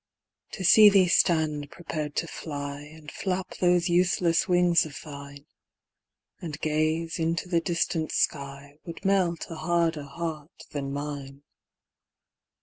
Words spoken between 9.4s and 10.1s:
a harder